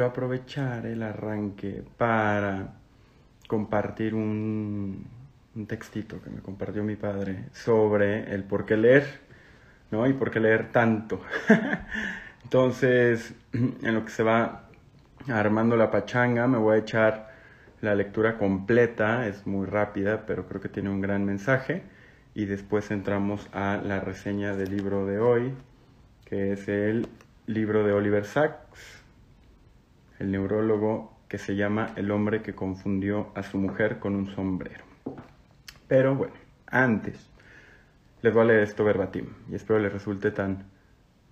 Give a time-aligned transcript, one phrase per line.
[0.00, 2.72] Quiero aprovechar el arranque para
[3.46, 5.06] compartir un,
[5.68, 9.20] textito que me compartió mi padre sobre el por qué leer,
[9.90, 10.06] ¿no?
[10.06, 11.20] Y por qué leer tanto.
[12.44, 14.70] Entonces, en lo que se va
[15.28, 17.34] armando la pachanga, me voy a echar
[17.82, 21.82] la lectura completa, es muy rápida, pero creo que tiene un gran mensaje.
[22.32, 25.52] Y después entramos a la reseña del libro de hoy,
[26.24, 27.06] que es el
[27.46, 28.99] libro de Oliver Sacks,
[30.20, 34.84] el neurólogo que se llama El hombre que confundió a su mujer con un sombrero.
[35.88, 36.34] Pero bueno,
[36.66, 37.28] antes
[38.22, 40.64] les voy a leer esto verbatim y espero les resulte tan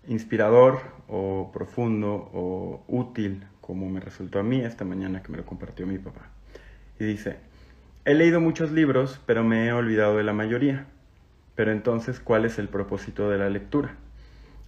[0.08, 5.44] inspirador o profundo o útil como me resultó a mí esta mañana que me lo
[5.44, 6.30] compartió mi papá.
[6.98, 7.36] Y dice,
[8.06, 10.86] he leído muchos libros, pero me he olvidado de la mayoría.
[11.54, 13.96] Pero entonces, ¿cuál es el propósito de la lectura?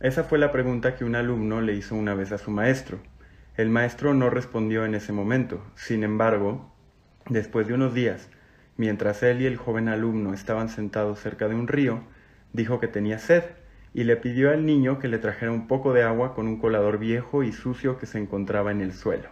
[0.00, 2.98] Esa fue la pregunta que un alumno le hizo una vez a su maestro
[3.56, 5.62] el maestro no respondió en ese momento.
[5.74, 6.72] Sin embargo,
[7.28, 8.28] después de unos días,
[8.76, 12.02] mientras él y el joven alumno estaban sentados cerca de un río,
[12.52, 13.44] dijo que tenía sed
[13.92, 16.98] y le pidió al niño que le trajera un poco de agua con un colador
[16.98, 19.28] viejo y sucio que se encontraba en el suelo.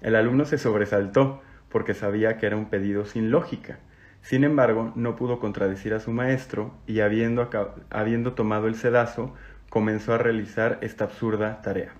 [0.00, 3.78] El alumno se sobresaltó porque sabía que era un pedido sin lógica.
[4.22, 7.48] Sin embargo, no pudo contradecir a su maestro y habiendo,
[8.34, 9.34] tomado el sedazo,
[9.70, 11.92] comenzó a realizar esta absurda tarea.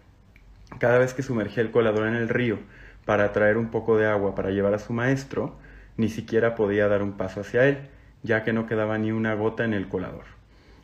[0.79, 2.59] Cada vez que sumergía el colador en el río
[3.05, 5.57] para traer un poco de agua para llevar a su maestro,
[5.97, 7.89] ni siquiera podía dar un paso hacia él,
[8.23, 10.25] ya que no quedaba ni una gota en el colador.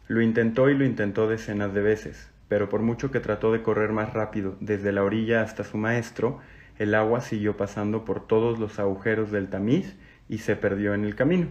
[0.08, 3.92] Lo intentó y lo intentó decenas de veces, pero por mucho que trató de correr
[3.92, 6.40] más rápido desde la orilla hasta su maestro,
[6.78, 9.96] el agua siguió pasando por todos los agujeros del tamiz
[10.28, 11.48] y se perdió en el camino.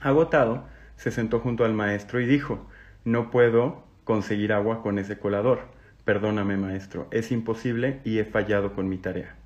[0.00, 0.64] Agotado,
[0.96, 2.66] se sentó junto al maestro y dijo
[3.04, 5.73] No puedo conseguir agua con ese colador.
[6.04, 9.36] Perdóname, maestro, es imposible y he fallado con mi tarea.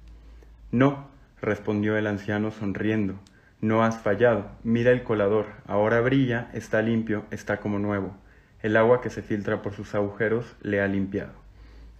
[0.73, 1.09] No,
[1.41, 3.15] respondió el anciano sonriendo.
[3.61, 4.51] No has fallado.
[4.65, 5.47] Mira el colador.
[5.67, 8.17] Ahora brilla, está limpio, está como nuevo.
[8.61, 11.33] El agua que se filtra por sus agujeros le ha limpiado.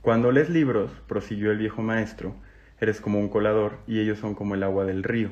[0.03, 2.35] Cuando lees libros, prosiguió el viejo maestro,
[2.81, 5.31] eres como un colador y ellos son como el agua del río.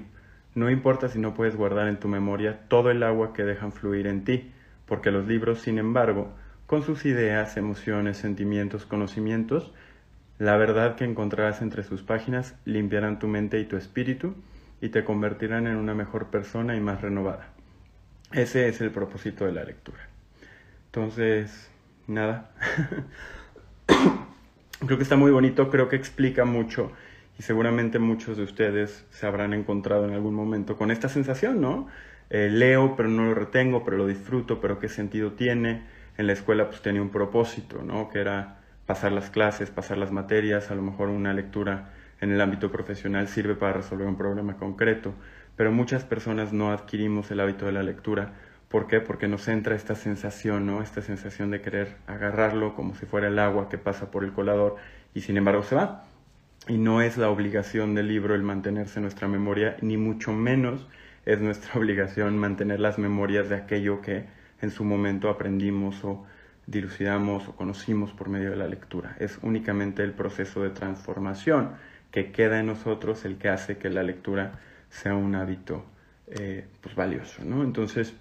[0.55, 4.07] No importa si no puedes guardar en tu memoria todo el agua que dejan fluir
[4.07, 4.53] en ti,
[4.87, 6.33] porque los libros, sin embargo,
[6.67, 9.73] con sus ideas, emociones, sentimientos, conocimientos,
[10.39, 14.35] la verdad que encontrarás entre sus páginas limpiarán tu mente y tu espíritu
[14.81, 17.49] y te convertirán en una mejor persona y más renovada.
[18.33, 20.09] Ese es el propósito de la lectura.
[20.87, 21.71] Entonces,
[22.07, 22.51] nada.
[24.85, 26.93] creo que está muy bonito, creo que explica mucho
[27.39, 31.89] y seguramente muchos de ustedes se habrán encontrado en algún momento con esta sensación, ¿no?
[32.29, 35.85] Eh, leo, pero no lo retengo, pero lo disfruto, pero qué sentido tiene
[36.19, 38.09] en la escuela pues tenía un propósito, ¿no?
[38.09, 41.91] Que era pasar las clases, pasar las materias, a lo mejor una lectura
[42.21, 45.15] en el ámbito profesional sirve para resolver un problema concreto,
[45.57, 48.33] pero muchas personas no adquirimos el hábito de la lectura.
[48.69, 49.01] ¿Por qué?
[49.01, 50.83] Porque nos entra esta sensación, ¿no?
[50.83, 54.77] Esta sensación de querer agarrarlo como si fuera el agua que pasa por el colador
[55.15, 56.05] y sin embargo se va.
[56.69, 60.87] Y no es la obligación del libro el mantenerse en nuestra memoria, ni mucho menos
[61.27, 64.25] es nuestra obligación mantener las memorias de aquello que
[64.61, 66.25] en su momento aprendimos o
[66.67, 69.17] dilucidamos o conocimos por medio de la lectura.
[69.21, 71.73] Es únicamente el proceso de transformación
[72.11, 74.59] que queda en nosotros el que hace que la lectura
[74.89, 75.85] sea un hábito
[76.27, 77.63] eh, pues valioso, ¿no?
[77.63, 78.15] Entonces,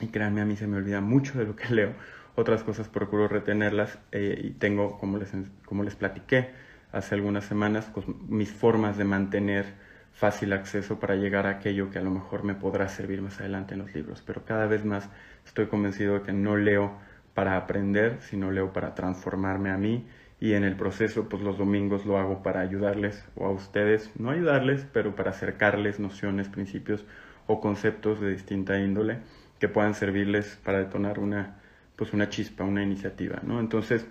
[0.00, 1.92] y créanme, a mí se me olvida mucho de lo que leo.
[2.34, 5.32] Otras cosas procuro retenerlas eh, y tengo, como les,
[5.64, 6.50] como les platiqué
[6.92, 9.66] hace algunas semanas, pues, mis formas de mantener
[10.12, 13.74] fácil acceso para llegar a aquello que a lo mejor me podrá servir más adelante
[13.74, 14.22] en los libros.
[14.26, 15.08] Pero cada vez más
[15.44, 16.92] estoy convencido de que no leo
[17.34, 20.06] para aprender, sino leo para transformarme a mí
[20.38, 24.30] y en el proceso pues los domingos lo hago para ayudarles o a ustedes, no
[24.30, 27.04] ayudarles, pero para acercarles nociones, principios
[27.46, 29.18] o conceptos de distinta índole
[29.58, 31.58] que puedan servirles para detonar una
[31.96, 33.60] pues una chispa, una iniciativa, ¿no?
[33.60, 34.06] Entonces,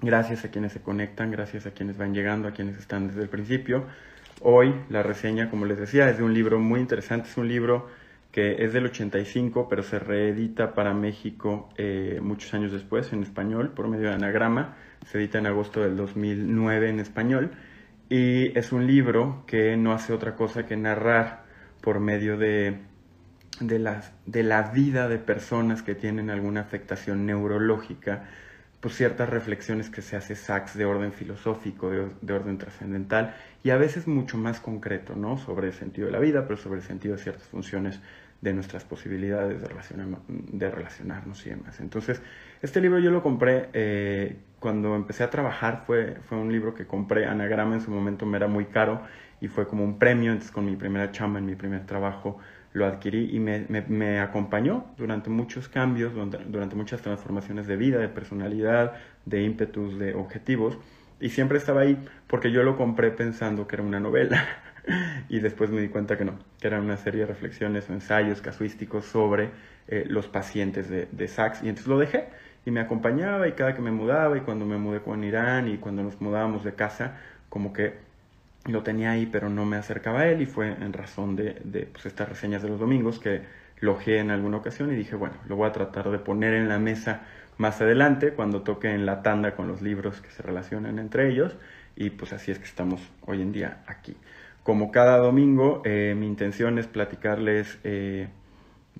[0.00, 3.28] gracias a quienes se conectan, gracias a quienes van llegando, a quienes están desde el
[3.28, 3.84] principio.
[4.40, 7.88] Hoy la reseña, como les decía, es de un libro muy interesante, es un libro
[8.30, 13.72] que es del 85, pero se reedita para México eh, muchos años después en español
[13.74, 14.76] por medio de anagrama,
[15.06, 17.50] se edita en agosto del 2009 en español,
[18.08, 21.44] y es un libro que no hace otra cosa que narrar
[21.80, 22.78] por medio de,
[23.60, 28.28] de, de la vida de personas que tienen alguna afectación neurológica,
[28.80, 33.76] pues ciertas reflexiones que se hace Sachs de orden filosófico, de, orden trascendental y a
[33.76, 35.38] veces mucho más concreto, ¿no?
[35.38, 38.00] Sobre el sentido de la vida, pero sobre el sentido de ciertas funciones
[38.40, 39.68] de nuestras posibilidades de,
[40.28, 41.80] de relacionarnos y demás.
[41.80, 42.22] Entonces,
[42.62, 46.86] este libro yo lo compré eh, cuando empecé a trabajar, fue, fue un libro que
[46.86, 49.02] compré, Anagrama en su momento me era muy caro
[49.40, 52.38] y fue como un premio, entonces con mi primera chamba, en mi primer trabajo,
[52.72, 58.08] lo adquirí y me, me, acompañó durante muchos cambios, durante, muchas transformaciones de vida, de
[58.08, 58.94] personalidad,
[59.24, 60.78] de ímpetus, de objetivos.
[61.20, 64.46] Y siempre estaba ahí porque yo lo compré pensando que era una novela.
[65.28, 68.40] y después me di cuenta que no, que era una serie de reflexiones o ensayos
[68.40, 69.50] casuísticos sobre
[69.88, 71.62] eh, los pacientes de, de Sachs.
[71.62, 72.28] Y entonces lo dejé
[72.64, 75.78] y me acompañaba y cada que me mudaba y cuando me mudé con Irán y
[75.78, 77.18] cuando nos mudábamos de casa,
[77.48, 77.94] como que
[78.66, 81.86] lo tenía ahí, pero no me acercaba a él y fue en razón de, de
[81.86, 83.42] pues, estas reseñas de los domingos que
[83.80, 86.78] logé en alguna ocasión y dije, bueno, lo voy a tratar de poner en la
[86.78, 87.22] mesa
[87.58, 91.56] más adelante cuando toque en la tanda con los libros que se relacionan entre ellos
[91.96, 94.16] y pues así es que estamos hoy en día aquí.
[94.62, 98.28] Como cada domingo, eh, mi intención es platicarles eh,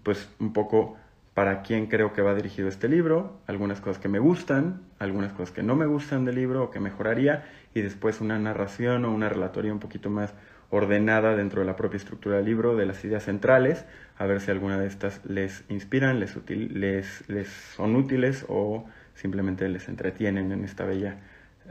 [0.02, 0.96] pues un poco
[1.34, 5.52] para quién creo que va dirigido este libro, algunas cosas que me gustan, algunas cosas
[5.54, 7.44] que no me gustan del libro o que mejoraría
[7.74, 10.34] y después una narración o una relatoría un poquito más
[10.70, 13.84] ordenada dentro de la propia estructura del libro de las ideas centrales,
[14.18, 19.68] a ver si alguna de estas les inspiran, les, les, les son útiles o simplemente
[19.68, 21.18] les entretienen en esta bella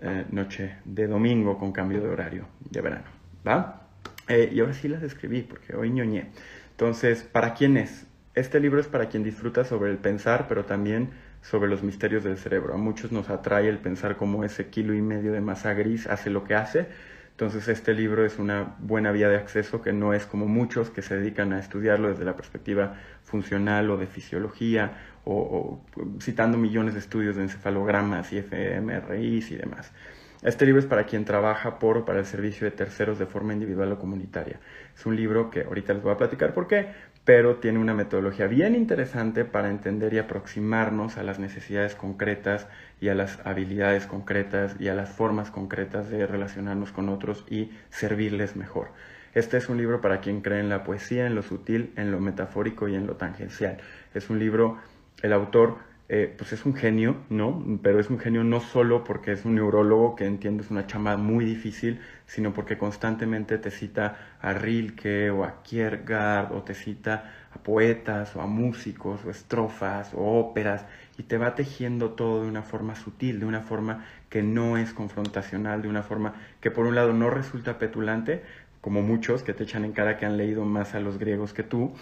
[0.01, 3.05] eh, noche de domingo con cambio de horario de verano.
[3.47, 3.87] ¿Va?
[4.27, 6.31] Eh, y ahora sí las escribí porque hoy ñoñé.
[6.71, 8.05] Entonces, ¿para quién es?
[8.35, 11.09] Este libro es para quien disfruta sobre el pensar, pero también
[11.41, 12.73] sobre los misterios del cerebro.
[12.73, 16.29] A muchos nos atrae el pensar cómo ese kilo y medio de masa gris hace
[16.29, 16.87] lo que hace.
[17.37, 21.03] Entonces este libro es una buena vía de acceso que no es como muchos que
[21.03, 25.79] se dedican a estudiarlo desde la perspectiva funcional o de fisiología o,
[26.19, 29.93] citando millones de estudios de encefalogramas y fMRIs y demás.
[30.41, 33.53] Este libro es para quien trabaja por o para el servicio de terceros de forma
[33.53, 34.59] individual o comunitaria.
[34.95, 36.87] Es un libro que ahorita les voy a platicar por qué,
[37.23, 42.67] pero tiene una metodología bien interesante para entender y aproximarnos a las necesidades concretas
[42.99, 47.71] y a las habilidades concretas y a las formas concretas de relacionarnos con otros y
[47.89, 48.89] servirles mejor.
[49.33, 52.19] Este es un libro para quien cree en la poesía, en lo sutil, en lo
[52.19, 53.77] metafórico y en lo tangencial.
[54.13, 54.77] Es un libro,
[55.21, 55.77] el autor
[56.09, 57.79] eh, pues es un genio, ¿no?
[57.83, 61.17] Pero es un genio no solo porque es un neurólogo que entiende es una chamba
[61.17, 67.46] muy difícil, sino porque constantemente te cita a Rilke o a Kierkegaard o te cita
[67.57, 70.85] poetas o a músicos o estrofas o óperas
[71.17, 74.93] y te va tejiendo todo de una forma sutil, de una forma que no es
[74.93, 78.43] confrontacional, de una forma que por un lado no resulta petulante,
[78.81, 81.63] como muchos que te echan en cara que han leído más a los griegos que
[81.63, 81.93] tú,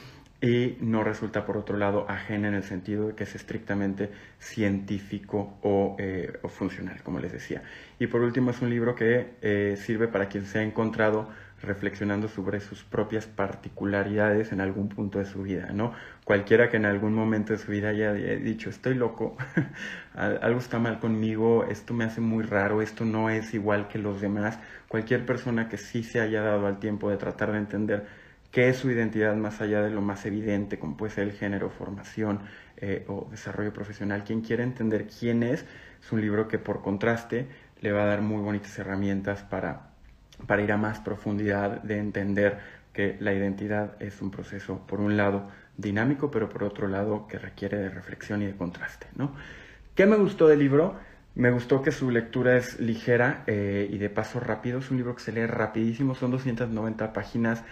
[0.42, 5.58] y no resulta por otro lado ajena en el sentido de que es estrictamente científico
[5.64, 7.64] o, eh, funcional, como les decía.
[8.00, 11.30] Y por último es un libro que eh, sirve para quien se ha encontrado
[11.62, 15.94] reflexionando sobre sus propias particularidades en algún punto de su vida, ¿no?
[16.24, 19.38] Cualquiera que en algún momento de su vida haya dicho, estoy loco,
[20.14, 24.22] algo está mal conmigo, esto me hace muy raro, esto no es igual que los
[24.22, 28.06] demás, cualquier persona que sí se haya dado al tiempo de tratar de entender
[28.52, 31.70] qué es su identidad más allá de lo más evidente, como puede ser el género,
[31.70, 32.40] formación
[32.78, 34.24] eh, o desarrollo profesional.
[34.24, 35.66] Quien quiere entender quién es,
[36.02, 37.48] es un libro que por contraste
[37.82, 39.95] le va a dar muy bonitas herramientas para,
[40.48, 42.60] para ir a más profundidad de entender
[42.94, 47.38] que la identidad es un proceso, por un lado, dinámico, pero por otro lado, que
[47.38, 49.08] requiere de reflexión y de contraste.
[49.16, 49.34] ¿no?
[49.94, 50.96] ¿Qué me gustó del libro?
[51.36, 54.80] Me gustó que su lectura es ligera eh, y de paso rápido.
[54.80, 57.64] Es un libro que se lee rapidísimo, son 290 páginas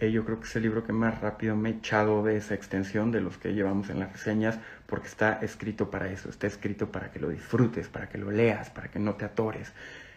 [0.00, 2.54] eh, yo creo que es el libro que más rápido me he echado de esa
[2.54, 6.90] extensión de los que llevamos en las reseñas, porque está escrito para eso, está escrito
[6.90, 9.74] para que lo disfrutes, para que lo leas, para que no te atores.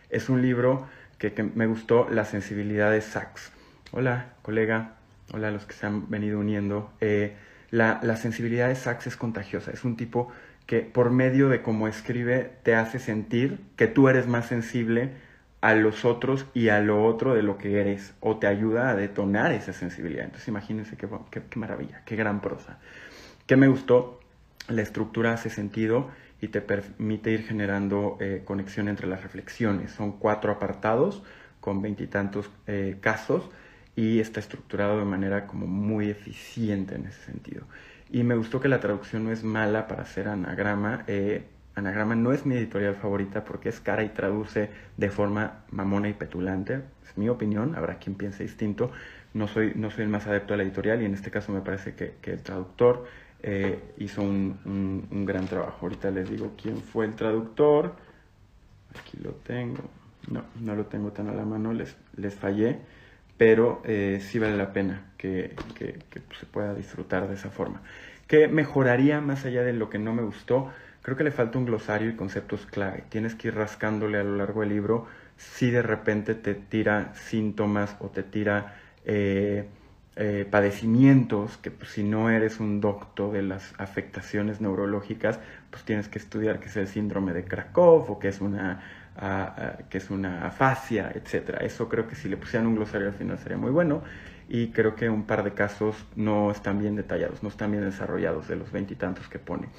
[0.09, 0.87] Es un libro
[1.31, 3.51] que, me gustó la sensibilidad de Sachs.
[3.91, 4.95] Hola, colega,
[5.31, 6.91] hola a los que se han venido uniendo.
[6.99, 7.35] Eh,
[7.69, 10.31] la, la sensibilidad de Sachs es contagiosa, es un tipo
[10.65, 15.11] que por medio de cómo escribe te hace sentir que tú eres más sensible
[15.63, 18.95] a los otros y a lo otro de lo que eres o te ayuda a
[18.95, 20.25] detonar esa sensibilidad.
[20.25, 22.79] Entonces imagínense qué, qué, maravilla, qué gran prosa.
[23.47, 24.19] ¿Qué me gustó?
[24.67, 26.09] La estructura hace sentido
[26.43, 29.91] y te permite ir generando eh, conexión entre las reflexiones.
[29.91, 31.23] Son cuatro apartados
[31.61, 33.49] con veintitantos eh, casos
[33.95, 37.63] y está estructurado de manera como muy eficiente en ese sentido.
[38.11, 41.05] Y me gustó que la traducción no es mala para hacer anagrama.
[41.07, 41.45] Eh,
[41.75, 46.13] Anagrama no es mi editorial favorita porque es cara y traduce de forma mamona y
[46.13, 46.81] petulante.
[47.05, 48.91] Es mi opinión, habrá quien piense distinto.
[49.33, 51.61] No soy, no soy el más adepto a la editorial y en este caso me
[51.61, 53.05] parece que, que el traductor
[53.43, 55.79] eh, hizo un, un, gran trabajo.
[55.81, 57.95] Ahorita les digo quién fue el traductor.
[58.97, 59.83] Aquí lo tengo.
[60.29, 62.79] No, no lo tengo tan a la mano, les, les fallé.
[63.37, 65.55] pero eh, sí vale la pena que,
[66.39, 67.81] se pueda disfrutar de esa forma.
[68.27, 70.71] ¿Qué mejoraría más allá de lo que no me gustó?
[71.01, 73.03] Creo que le falta un glosario y conceptos clave.
[73.09, 77.97] Tienes que ir rascándole a lo largo del libro si de repente te tira síntomas
[77.99, 79.67] o te tira eh,
[80.15, 85.39] eh, padecimientos que pues, si no eres un doctor de las afectaciones neurológicas,
[85.71, 88.99] pues tienes que estudiar que es el síndrome de Krakow o que es una
[89.89, 91.57] que es una afasia, etc.
[91.61, 94.01] Eso creo que si le pusieran un glosario al final sería muy bueno
[94.49, 98.47] y creo que un par de casos no están bien detallados, no están bien desarrollados
[98.47, 99.69] de los veintitantos que pone.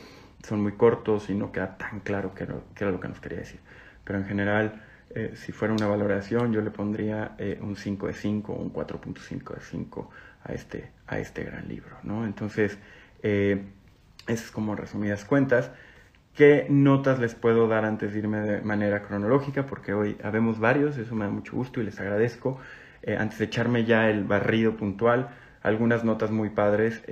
[0.47, 3.61] Son muy cortos y no queda tan claro qué era, lo que nos quería decir.
[4.05, 4.83] Pero en general,
[5.15, 8.73] eh, si fuera una valoración, yo le pondría eh, un 5 de 5 o un
[8.73, 10.11] 4.5 de 5
[10.43, 11.97] a este, a este gran libro.
[12.03, 12.25] ¿no?
[12.27, 12.79] Entonces,
[13.23, 13.63] eh,
[14.27, 15.71] es como resumidas cuentas.
[16.35, 19.67] ¿Qué notas les puedo dar antes de irme de manera cronológica?
[19.67, 22.59] Porque hoy habemos varios, eso me da mucho gusto y les agradezco.
[23.03, 25.29] Eh, antes de echarme ya el barrido puntual,
[25.63, 27.03] algunas notas muy padres.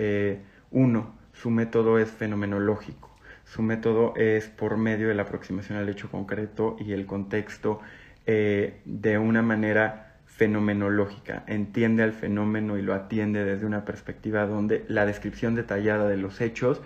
[0.73, 3.12] Uno, su método es fenomenológico.
[3.45, 7.81] Su método es por medio de la aproximación al hecho concreto y el contexto
[8.27, 11.45] eh, de una manera fenomenológica.
[11.47, 16.41] Entiende al fenómeno y lo atiende desde una perspectiva donde la descripción detallada de los
[16.41, 16.81] hechos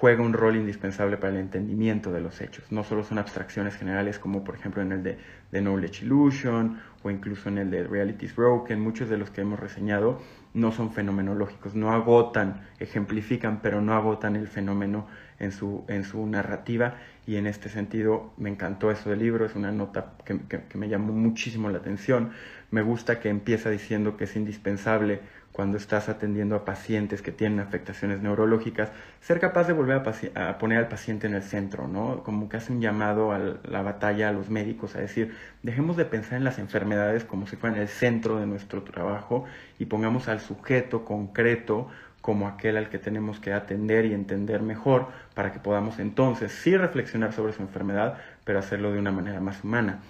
[0.00, 2.64] juega un rol indispensable para el entendimiento de los hechos.
[2.70, 5.18] No solo son abstracciones generales como por ejemplo en el de,
[5.50, 9.58] The Knowledge Illusion o incluso en el de Realities Broken, muchos de los que hemos
[9.58, 10.20] reseñado
[10.54, 15.06] no son fenomenológicos, no agotan, ejemplifican, pero no agotan el fenómeno
[15.38, 16.94] en su, en su narrativa
[17.26, 20.88] y en este sentido me encantó eso del libro, es una nota que, que me
[20.88, 22.30] llamó muchísimo la atención,
[22.70, 25.20] me gusta que empieza diciendo que es indispensable
[25.58, 30.00] cuando estás atendiendo a pacientes que tienen afectaciones neurológicas, ser capaz de volver
[30.36, 32.22] a, poner al paciente en el centro, ¿no?
[32.22, 36.04] Como que hace un llamado a la batalla a los médicos a decir, dejemos de
[36.04, 39.46] pensar en las enfermedades como si fueran el centro de nuestro trabajo
[39.80, 41.88] y pongamos al sujeto concreto
[42.20, 46.76] como aquel al que tenemos que atender y entender mejor para que podamos entonces sí
[46.76, 50.00] reflexionar sobre su enfermedad, pero hacerlo de una manera más humana.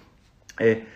[0.59, 0.87] Eh,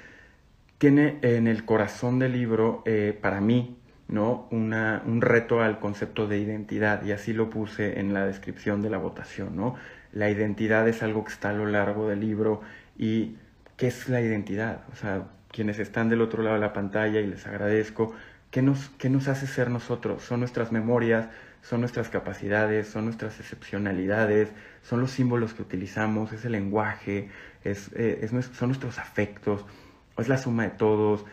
[0.79, 3.77] tiene en el corazón del libro, eh, para mí,
[4.09, 4.49] ¿no?
[4.51, 8.91] Una, un reto al concepto de identidad, y así lo puse en la descripción de
[8.91, 9.57] la votación.
[9.57, 9.77] ¿no?
[10.13, 12.63] La identidad es algo que está a lo largo del libro
[12.99, 13.37] y
[13.77, 14.81] ¿qué es la identidad?
[14.93, 18.15] O sea, quienes están del otro lado de la pantalla y les agradezco,
[18.53, 20.23] ¿qué nos, qué nos hace ser nosotros?
[20.23, 21.29] Son nuestras memorias,
[21.63, 27.31] son nuestras capacidades, son nuestras excepcionalidades, son los símbolos que utilizamos, es el lenguaje,
[27.65, 29.65] es, eh, es, son nuestros afectos,
[30.19, 31.25] es la suma de todos,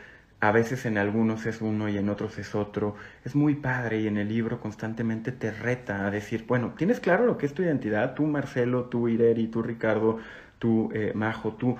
[0.42, 2.96] a veces en algunos es uno y en otros es otro.
[3.26, 7.26] Es muy padre y en el libro constantemente te reta a decir, bueno, ¿tienes claro
[7.26, 8.16] lo que es tu identidad?
[8.16, 10.20] Tú Marcelo, tú Ireri, tú Ricardo,
[10.58, 11.78] tú eh, Majo, tú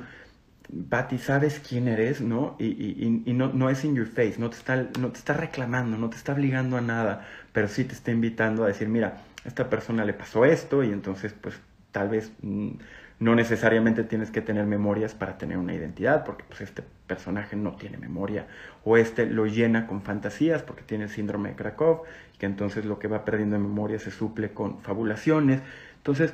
[0.90, 2.22] Pati, ¿sabes quién eres?
[2.22, 2.56] ¿No?
[2.60, 5.34] Y, y, y no, no, es in your face, no te, está, no te está
[5.34, 9.24] reclamando, no te está obligando a nada, pero sí te está invitando a decir, mira,
[9.44, 11.56] a esta persona le pasó esto y entonces pues
[11.92, 12.32] tal vez...
[12.42, 12.72] Mm,
[13.20, 17.76] no necesariamente tienes que tener memorias para tener una identidad, porque pues este personaje no
[17.76, 18.48] tiene memoria,
[18.86, 22.04] o este lo llena con fantasías porque tiene el síndrome de Krakow,
[22.38, 25.62] que entonces lo que va perdiendo en memoria se suple con fabulaciones.
[25.98, 26.34] Entonces,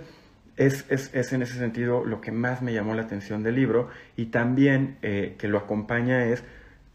[0.58, 3.90] es, es, es, en ese sentido lo que más me llamó la atención del libro,
[4.16, 6.44] y también eh, que lo acompaña es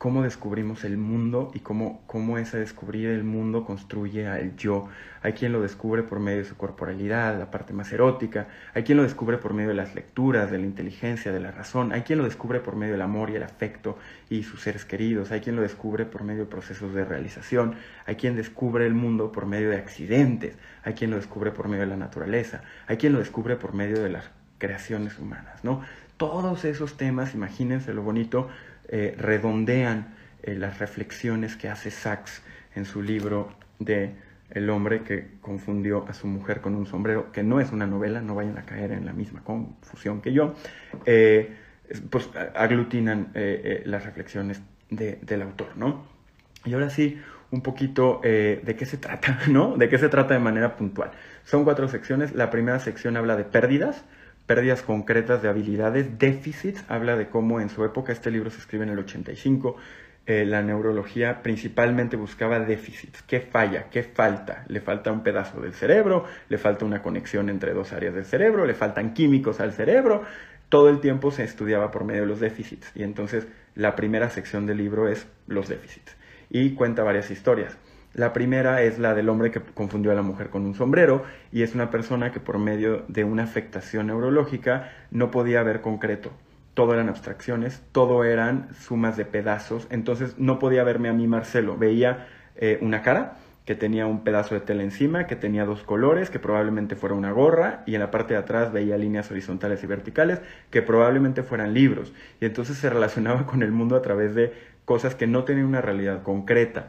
[0.00, 4.88] cómo descubrimos el mundo y cómo, cómo ese descubrir el mundo construye al yo.
[5.20, 8.96] Hay quien lo descubre por medio de su corporalidad, la parte más erótica, hay quien
[8.96, 12.18] lo descubre por medio de las lecturas, de la inteligencia, de la razón, hay quien
[12.18, 13.98] lo descubre por medio del amor y el afecto
[14.30, 17.74] y sus seres queridos, hay quien lo descubre por medio de procesos de realización,
[18.06, 21.82] hay quien descubre el mundo por medio de accidentes, hay quien lo descubre por medio
[21.82, 25.82] de la naturaleza, hay quien lo descubre por medio de las creaciones humanas, ¿no?
[26.16, 28.48] Todos esos temas, imagínense lo bonito,
[28.92, 32.42] eh, redondean eh, las reflexiones que hace Sachs
[32.74, 34.16] en su libro de
[34.50, 38.20] El hombre que confundió a su mujer con un sombrero, que no es una novela,
[38.20, 40.54] no vayan a caer en la misma confusión que yo,
[41.06, 41.54] eh,
[42.10, 43.32] pues aglutinan
[43.84, 46.04] las reflexiones del autor, ¿no?
[46.64, 47.20] Y ahora sí,
[47.50, 49.76] un poquito de qué se trata, ¿no?
[49.76, 51.10] De qué se trata de manera puntual.
[51.44, 52.32] Son cuatro secciones.
[52.34, 54.04] La primera sección habla de pérdidas,
[54.50, 58.82] pérdidas concretas de habilidades, déficits, habla de cómo en su época, este libro se escribe
[58.82, 59.76] en el 85,
[60.26, 65.72] eh, la neurología principalmente buscaba déficits, qué falla, qué falta, le falta un pedazo del
[65.72, 70.24] cerebro, le falta una conexión entre dos áreas del cerebro, le faltan químicos al cerebro,
[70.68, 72.90] todo el tiempo se estudiaba por medio de los déficits.
[72.96, 76.16] Y entonces la primera sección del libro es los déficits.
[76.50, 77.78] Y cuenta varias historias.
[78.12, 81.62] La primera es la del hombre que confundió a la mujer con un sombrero y
[81.62, 86.32] es una persona que por medio de una afectación neurológica no podía ver concreto,
[86.74, 91.76] todo eran abstracciones, todo eran sumas de pedazos, entonces no podía verme a mí Marcelo,
[91.76, 92.26] veía
[92.56, 96.40] eh, una cara que tenía un pedazo de tela encima, que tenía dos colores, que
[96.40, 100.40] probablemente fuera una gorra, y en la parte de atrás veía líneas horizontales y verticales,
[100.70, 104.52] que probablemente fueran libros, y entonces se relacionaba con el mundo a través de
[104.84, 106.88] cosas que no tenían una realidad concreta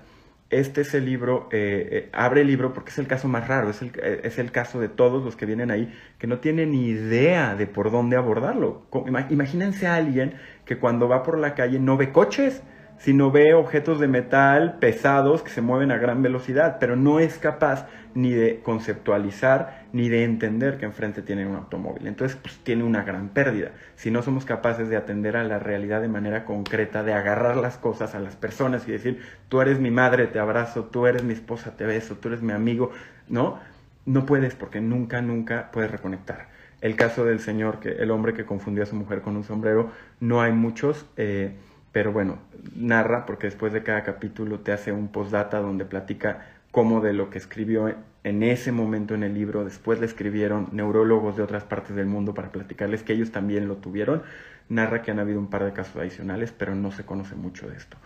[0.52, 3.70] este es el libro, eh, eh, abre el libro porque es el caso más raro,
[3.70, 6.72] es el, eh, es el caso de todos los que vienen ahí que no tienen
[6.72, 8.86] ni idea de por dónde abordarlo.
[9.30, 12.62] Imagínense a alguien que cuando va por la calle no ve coches,
[12.98, 17.40] sino ve objetos de metal pesados que se mueven a gran velocidad, pero no es
[17.40, 22.08] capaz ni de conceptualizar ni de entender que enfrente tiene un automóvil.
[22.08, 23.72] Entonces, pues tiene una gran pérdida.
[23.96, 27.78] Si no somos capaces de atender a la realidad de manera concreta, de agarrar las
[27.78, 31.34] cosas a las personas y decir, tú eres mi madre, te abrazo, tú eres mi
[31.34, 32.92] esposa, te beso, tú eres mi amigo,
[33.28, 33.60] ¿no?
[34.06, 36.48] No puedes porque nunca, nunca puedes reconectar.
[36.82, 39.92] El caso del señor, que el hombre que confundió a su mujer con un sombrero,
[40.20, 41.06] no hay muchos.
[41.18, 41.56] Eh,
[41.92, 42.40] pero bueno,
[42.76, 47.30] narra porque después de cada capítulo te hace un postdata donde platica cómo de lo
[47.30, 51.96] que escribió en ese momento en el libro, después le escribieron neurólogos de otras partes
[51.96, 54.24] del mundo para platicarles que ellos también lo tuvieron.
[54.70, 57.76] Narra que han habido un par de casos adicionales, pero no se conoce mucho de
[57.76, 57.98] esto.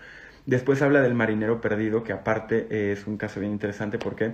[0.46, 4.32] Después habla del marinero perdido, que aparte es un caso bien interesante porque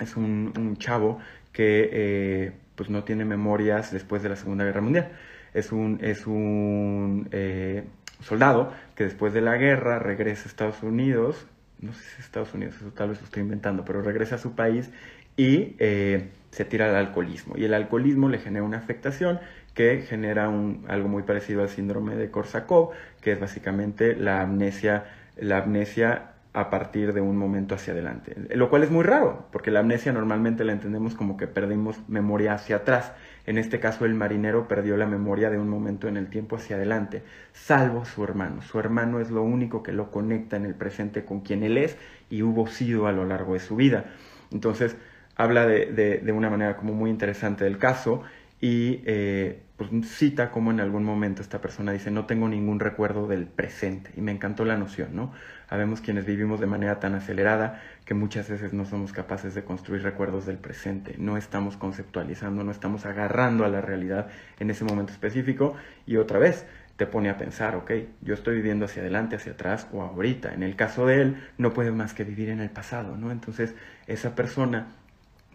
[0.00, 1.18] es un, chavo
[1.52, 5.12] que eh, pues no tiene memorias después de la Segunda Guerra Mundial.
[5.54, 7.84] Es un, es un eh,
[8.20, 11.46] soldado que después de la guerra regresa a Estados Unidos,
[11.82, 14.38] no sé si es Estados Unidos, eso tal vez lo estoy inventando, pero regresa a
[14.38, 14.90] su país
[15.36, 17.56] y eh, se tira al alcoholismo.
[17.56, 19.40] Y el alcoholismo le genera una afectación
[19.74, 25.06] que genera un, algo muy parecido al síndrome de Korsakov, que es básicamente la amnesia,
[25.36, 28.36] la amnesia a partir de un momento hacia adelante.
[28.54, 32.52] Lo cual es muy raro, porque la amnesia normalmente la entendemos como que perdimos memoria
[32.54, 33.12] hacia atrás.
[33.46, 36.76] En este caso el marinero perdió la memoria de un momento en el tiempo hacia
[36.76, 37.22] adelante,
[37.52, 38.62] salvo su hermano.
[38.62, 41.96] Su hermano es lo único que lo conecta en el presente con quien él es
[42.30, 44.04] y hubo sido a lo largo de su vida.
[44.52, 44.96] Entonces
[45.36, 45.86] habla de,
[46.22, 48.22] de, una manera como muy interesante del caso
[48.60, 53.26] y eh, pues cita como en algún momento esta persona dice no tengo ningún recuerdo
[53.26, 55.32] del presente y me encantó la noción, ¿no?
[55.72, 60.02] Habemos quienes vivimos de manera tan acelerada que muchas veces no somos capaces de construir
[60.02, 64.26] recuerdos del presente, no estamos conceptualizando, no estamos agarrando a la realidad
[64.60, 66.66] en ese momento específico y otra vez
[66.98, 70.52] te pone a pensar, ok, yo estoy viviendo hacia adelante, hacia atrás o ahorita.
[70.52, 73.30] En el caso de él, no puede más que vivir en el pasado, ¿no?
[73.30, 73.74] Entonces,
[74.06, 74.88] esa persona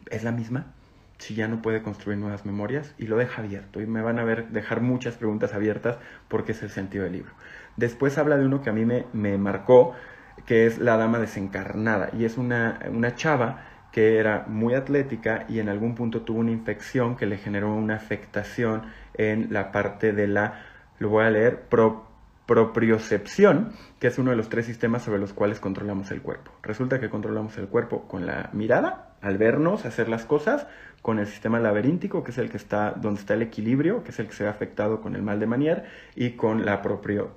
[0.09, 0.73] es la misma
[1.19, 3.81] si ya no puede construir nuevas memorias y lo deja abierto.
[3.81, 7.33] Y me van a ver dejar muchas preguntas abiertas porque es el sentido del libro.
[7.77, 9.93] Después habla de uno que a mí me, me marcó,
[10.45, 12.09] que es La Dama Desencarnada.
[12.17, 16.51] Y es una, una chava que era muy atlética y en algún punto tuvo una
[16.51, 18.83] infección que le generó una afectación
[19.15, 20.61] en la parte de la,
[20.99, 21.63] lo voy a leer,
[22.45, 26.51] propriocepción, que es uno de los tres sistemas sobre los cuales controlamos el cuerpo.
[26.61, 30.67] Resulta que controlamos el cuerpo con la mirada, al vernos, hacer las cosas,
[31.01, 34.19] con el sistema laberíntico, que es el que está, donde está el equilibrio, que es
[34.19, 37.31] el que se ve afectado con el mal de Manier, y con la proprio,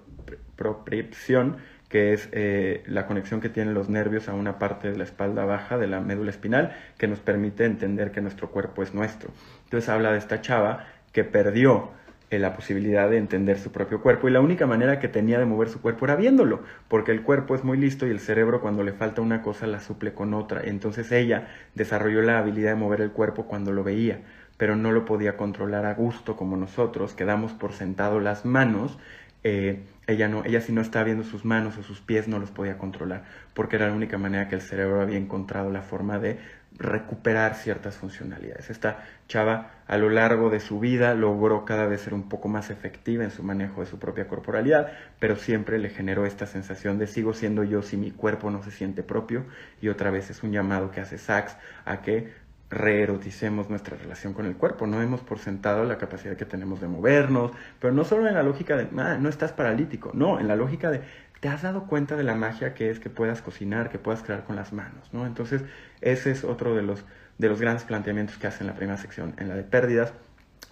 [0.57, 1.57] propriocepción,
[1.91, 5.45] que es eh, la conexión que tienen los nervios a una parte de la espalda
[5.45, 9.31] baja de la médula espinal, que nos permite entender que nuestro cuerpo es nuestro.
[9.65, 11.91] Entonces habla de esta chava que perdió
[12.31, 15.47] eh, la posibilidad de entender su propio cuerpo y la única manera que tenía de
[15.47, 18.85] mover su cuerpo era viéndolo, porque el cuerpo es muy listo y el cerebro cuando
[18.85, 20.63] le falta una cosa la suple con otra.
[20.63, 24.21] Entonces ella desarrolló la habilidad de mover el cuerpo cuando lo veía,
[24.59, 28.97] pero no lo podía controlar a gusto como nosotros, quedamos por sentado las manos.
[29.43, 32.51] Eh, ella no, ella si no estaba viendo sus manos o sus pies no los
[32.51, 33.25] podía controlar,
[33.55, 36.39] porque era la única manera que el cerebro había encontrado la forma de
[36.79, 38.71] recuperar ciertas funcionalidades.
[38.71, 42.71] Esta chava a lo largo de su vida logró cada vez ser un poco más
[42.71, 47.07] efectiva en su manejo de su propia corporalidad, pero siempre le generó esta sensación de
[47.07, 49.45] sigo siendo yo si mi cuerpo no se siente propio
[49.81, 52.33] y otra vez es un llamado que hace Sachs a que
[52.71, 54.87] reeroticemos nuestra relación con el cuerpo.
[54.87, 58.43] No hemos por sentado la capacidad que tenemos de movernos, pero no solo en la
[58.43, 61.03] lógica de, ah, no estás paralítico, no, en la lógica de,
[61.41, 64.45] ¿te has dado cuenta de la magia que es que puedas cocinar, que puedas crear
[64.45, 65.13] con las manos?
[65.13, 65.27] ¿no?
[65.27, 65.63] Entonces,
[66.01, 67.05] ese es otro de los,
[67.39, 70.13] de los grandes planteamientos que hace en la primera sección, en la de pérdidas.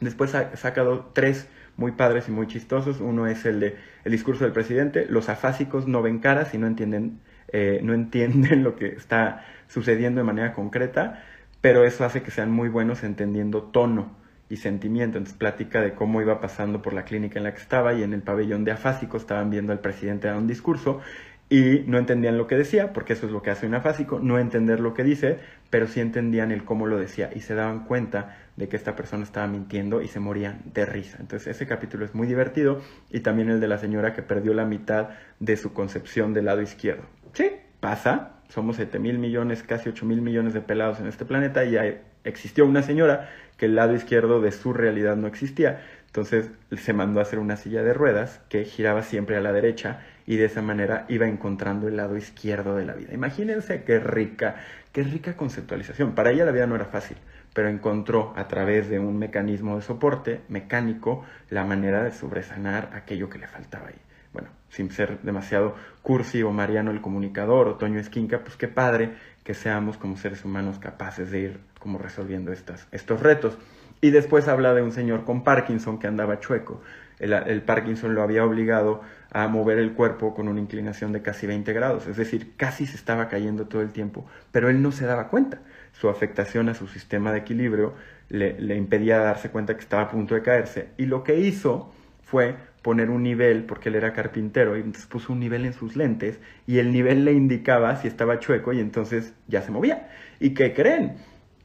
[0.00, 3.00] Después ha sacado tres muy padres y muy chistosos.
[3.00, 5.06] Uno es el de el discurso del presidente.
[5.08, 10.20] Los afásicos no ven caras y no entienden, eh, no entienden lo que está sucediendo
[10.20, 11.24] de manera concreta
[11.60, 14.16] pero eso hace que sean muy buenos entendiendo tono
[14.48, 15.18] y sentimiento.
[15.18, 18.12] Entonces platica de cómo iba pasando por la clínica en la que estaba y en
[18.12, 21.00] el pabellón de afásicos estaban viendo al presidente dar un discurso
[21.50, 24.38] y no entendían lo que decía, porque eso es lo que hace un afásico, no
[24.38, 25.38] entender lo que dice,
[25.70, 29.24] pero sí entendían el cómo lo decía y se daban cuenta de que esta persona
[29.24, 31.16] estaba mintiendo y se morían de risa.
[31.20, 34.66] Entonces ese capítulo es muy divertido y también el de la señora que perdió la
[34.66, 37.04] mitad de su concepción del lado izquierdo.
[37.32, 41.64] Sí, pasa, somos 7 mil millones, casi 8 mil millones de pelados en este planeta
[41.64, 41.76] y
[42.24, 45.82] existió una señora que el lado izquierdo de su realidad no existía.
[46.06, 50.00] Entonces se mandó a hacer una silla de ruedas que giraba siempre a la derecha
[50.26, 53.12] y de esa manera iba encontrando el lado izquierdo de la vida.
[53.12, 54.56] Imagínense qué rica,
[54.92, 56.14] qué rica conceptualización.
[56.14, 57.18] Para ella la vida no era fácil,
[57.52, 63.28] pero encontró a través de un mecanismo de soporte mecánico la manera de sobresanar aquello
[63.28, 64.07] que le faltaba ahí.
[64.32, 69.12] Bueno, sin ser demasiado cursi o Mariano el comunicador o Toño Esquinca, pues qué padre
[69.44, 73.56] que seamos como seres humanos capaces de ir como resolviendo estas, estos retos.
[74.00, 76.80] Y después habla de un señor con Parkinson que andaba chueco.
[77.18, 81.72] el Parkinson lo había obligado a mover el cuerpo con una inclinación de casi 20
[81.72, 85.28] grados, es decir, casi se estaba cayendo todo el tiempo, pero él no se daba
[85.28, 85.60] cuenta.
[85.92, 87.94] Su afectación a su sistema de equilibrio
[88.28, 92.56] le, impedía darse cuenta que estaba a punto de caerse y lo que hizo fue
[92.88, 96.40] poner un nivel, porque él era carpintero, y entonces puso un nivel en sus lentes
[96.66, 100.08] y el nivel le indicaba si estaba chueco y entonces ya se movía.
[100.40, 101.16] ¿Y qué creen?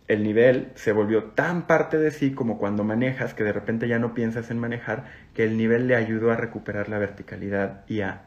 [0.09, 3.99] el nivel se volvió tan parte de sí como cuando manejas que de repente ya
[3.99, 8.23] no piensas en manejar, que el nivel le ayudó a recuperar la verticalidad y a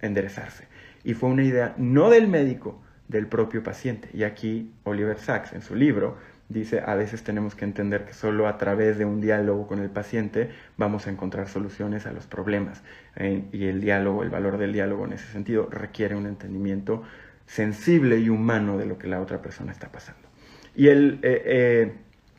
[0.00, 0.66] enderezarse.
[1.04, 4.08] Y fue una idea no del médico, del propio paciente.
[4.12, 6.18] Y aquí Oliver Sacks en su libro
[6.52, 9.90] dice, a veces tenemos que entender que solo a través de un diálogo con el
[9.90, 12.82] paciente vamos a encontrar soluciones a los problemas.
[13.16, 17.02] Eh, y el diálogo, el valor del diálogo en ese sentido, requiere un entendimiento
[17.46, 20.28] sensible y humano de lo que la otra persona está pasando.
[20.74, 21.92] Y él, eh, eh,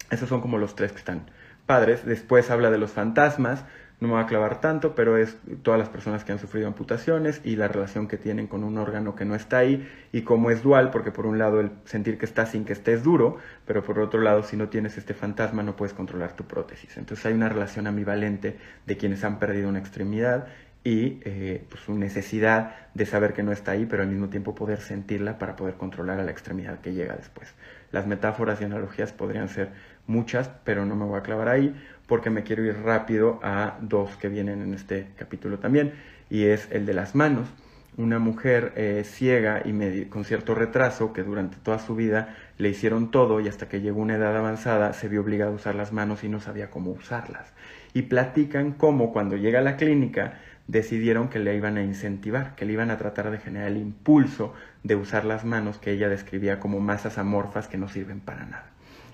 [0.09, 1.29] esos son como los tres que están
[1.65, 2.05] padres.
[2.05, 3.65] Después habla de los fantasmas,
[4.03, 7.39] no me voy a clavar tanto, pero es todas las personas que han sufrido amputaciones
[7.45, 10.61] y la relación que tienen con un órgano que no está ahí y cómo es
[10.61, 13.99] dual, porque por un lado el sentir que está sin que estés duro, pero por
[13.99, 16.97] otro lado si no tienes este fantasma no puedes controlar tu prótesis.
[16.97, 20.47] Entonces hay una relación ambivalente de quienes han perdido una extremidad
[20.83, 24.53] y eh, pues, su necesidad de saber que no está ahí, pero al mismo tiempo
[24.53, 27.53] poder sentirla para poder controlar a la extremidad que llega después.
[27.91, 29.71] Las metáforas y analogías podrían ser
[30.07, 31.73] muchas, pero no me voy a clavar ahí
[32.13, 35.93] porque me quiero ir rápido a dos que vienen en este capítulo también,
[36.29, 37.47] y es el de las manos.
[37.97, 43.09] Una mujer eh, ciega y con cierto retraso que durante toda su vida le hicieron
[43.09, 46.23] todo y hasta que llegó una edad avanzada se vio obligada a usar las manos
[46.23, 47.51] y no sabía cómo usarlas.
[47.95, 50.35] Y platican cómo cuando llega a la clínica
[50.67, 54.53] decidieron que le iban a incentivar, que le iban a tratar de generar el impulso
[54.83, 58.67] de usar las manos que ella describía como masas amorfas que no sirven para nada.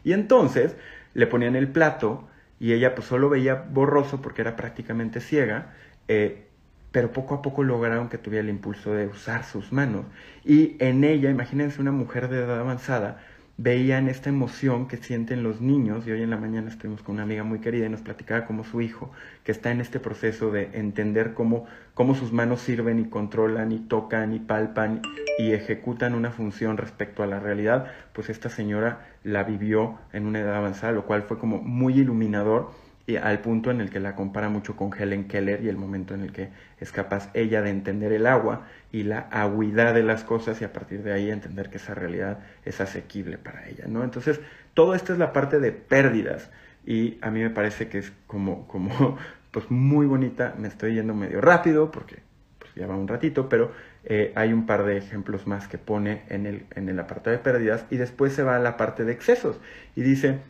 [0.03, 0.75] Y entonces
[1.13, 2.27] le ponían el plato
[2.59, 5.73] y ella pues solo veía borroso porque era prácticamente ciega,
[6.07, 6.47] eh,
[6.91, 10.05] pero poco a poco lograron que tuviera el impulso de usar sus manos.
[10.43, 13.23] Y en ella, imagínense una mujer de edad avanzada,
[13.61, 17.23] veían esta emoción que sienten los niños, y hoy en la mañana estuvimos con una
[17.23, 19.11] amiga muy querida y nos platicaba como su hijo,
[19.43, 23.79] que está en este proceso de entender cómo, cómo sus manos sirven y controlan y
[23.79, 25.01] tocan y palpan
[25.39, 30.39] y ejecutan una función respecto a la realidad, pues esta señora la vivió en una
[30.39, 32.71] edad avanzada, lo cual fue como muy iluminador
[33.09, 36.13] y al punto en el que la compara mucho con Helen Keller y el momento
[36.13, 40.23] en el que es capaz ella de entender el agua y la agüidad de las
[40.23, 44.03] cosas y a partir de ahí entender que esa realidad es asequible para ella, ¿no?
[44.03, 44.39] Entonces,
[44.75, 46.51] todo esto es la parte de pérdidas
[46.85, 49.17] y a mí me parece que es como, como
[49.51, 52.19] pues muy bonita, me estoy yendo medio rápido porque
[52.59, 53.71] pues, ya va un ratito, pero
[54.03, 57.41] eh, hay un par de ejemplos más que pone en el, en el apartado de
[57.41, 59.59] pérdidas y después se va a la parte de excesos
[59.95, 60.41] y dice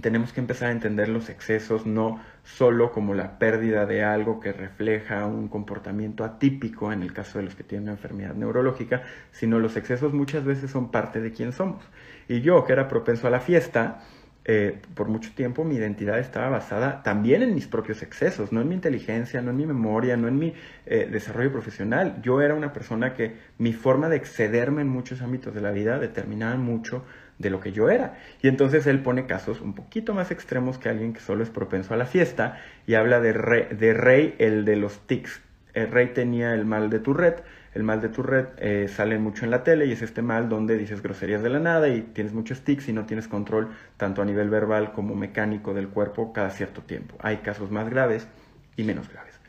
[0.00, 4.52] tenemos que empezar a entender los excesos no solo como la pérdida de algo que
[4.52, 9.58] refleja un comportamiento atípico en el caso de los que tienen una enfermedad neurológica, sino
[9.58, 11.84] los excesos muchas veces son parte de quién somos.
[12.28, 14.00] Y yo, que era propenso a la fiesta,
[14.46, 18.68] eh, por mucho tiempo mi identidad estaba basada también en mis propios excesos, no en
[18.68, 20.52] mi inteligencia, no en mi memoria, no en mi
[20.84, 22.20] eh, desarrollo profesional.
[22.22, 25.98] Yo era una persona que mi forma de excederme en muchos ámbitos de la vida
[25.98, 27.04] determinaba mucho
[27.38, 28.18] de lo que yo era.
[28.42, 31.94] Y entonces él pone casos un poquito más extremos que alguien que solo es propenso
[31.94, 35.40] a la fiesta y habla de Rey, de rey el de los tics.
[35.74, 37.42] El Rey tenía el mal de Tourette.
[37.74, 40.78] El mal de Tourette eh, sale mucho en la tele y es este mal donde
[40.78, 44.24] dices groserías de la nada y tienes muchos tics y no tienes control tanto a
[44.24, 47.16] nivel verbal como mecánico del cuerpo cada cierto tiempo.
[47.20, 48.28] Hay casos más graves
[48.76, 49.40] y menos graves.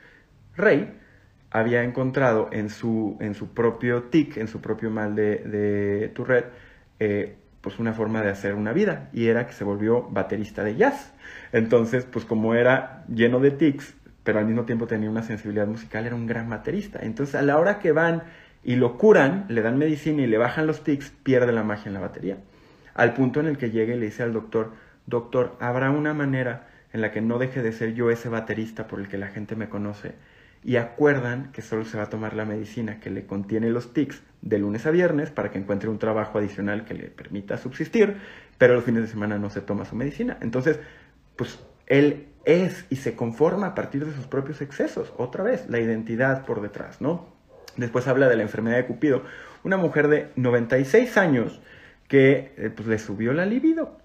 [0.57, 0.97] Rey
[1.51, 6.51] había encontrado en su, en su propio tic, en su propio mal de, de Tourette,
[6.99, 10.75] eh, pues una forma de hacer una vida y era que se volvió baterista de
[10.75, 11.11] jazz.
[11.51, 16.05] Entonces, pues como era lleno de tics, pero al mismo tiempo tenía una sensibilidad musical,
[16.05, 16.99] era un gran baterista.
[17.01, 18.21] Entonces, a la hora que van
[18.63, 21.95] y lo curan, le dan medicina y le bajan los tics, pierde la magia en
[21.95, 22.37] la batería.
[22.93, 24.73] Al punto en el que llega y le dice al doctor,
[25.07, 28.99] doctor, ¿habrá una manera en la que no deje de ser yo ese baterista por
[28.99, 30.13] el que la gente me conoce?
[30.65, 34.21] Y acuerdan que solo se va a tomar la medicina que le contiene los tics
[34.41, 38.17] de lunes a viernes para que encuentre un trabajo adicional que le permita subsistir,
[38.57, 40.37] pero los fines de semana no se toma su medicina.
[40.41, 40.79] Entonces,
[41.35, 45.13] pues él es y se conforma a partir de sus propios excesos.
[45.17, 47.27] Otra vez, la identidad por detrás, ¿no?
[47.77, 49.23] Después habla de la enfermedad de Cupido.
[49.63, 51.61] Una mujer de 96 años
[52.07, 53.97] que eh, pues, le subió la libido.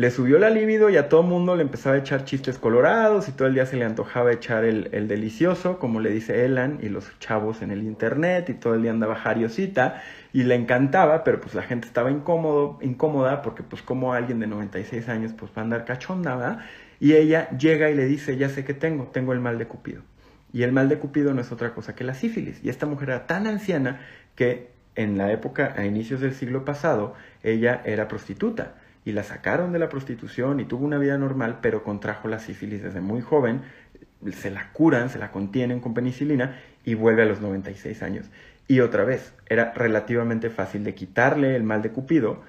[0.00, 3.32] Le subió la libido y a todo mundo le empezaba a echar chistes colorados y
[3.32, 6.88] todo el día se le antojaba echar el, el delicioso, como le dice Elan y
[6.88, 11.38] los chavos en el internet y todo el día andaba jariosita y le encantaba, pero
[11.38, 15.60] pues la gente estaba incómodo, incómoda porque pues como alguien de 96 años pues va
[15.60, 16.64] a andar cachonda,
[16.98, 20.00] Y ella llega y le dice, ya sé que tengo, tengo el mal de Cupido.
[20.50, 22.64] Y el mal de Cupido no es otra cosa que la sífilis.
[22.64, 24.00] Y esta mujer era tan anciana
[24.34, 28.79] que en la época, a inicios del siglo pasado, ella era prostituta.
[29.04, 32.82] Y la sacaron de la prostitución y tuvo una vida normal, pero contrajo la sífilis
[32.82, 33.62] desde muy joven.
[34.32, 38.30] Se la curan, se la contienen con penicilina y vuelve a los 96 años.
[38.68, 42.42] Y otra vez, era relativamente fácil de quitarle el mal de Cupido